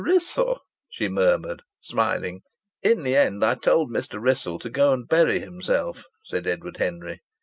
[0.03, 2.41] Wrissell!" she murmured, smiling.
[2.81, 4.19] "In the end I told Mr.
[4.19, 7.21] Wrissell to go and bury himself," said Edward Henry.